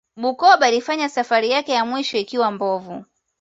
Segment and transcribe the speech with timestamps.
[0.21, 3.05] bukoba ilifanya safari yake ya mwisho ikiwa mbovu